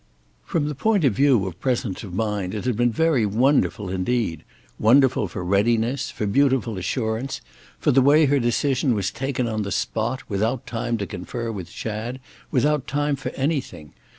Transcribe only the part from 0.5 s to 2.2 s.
the point of view of presence of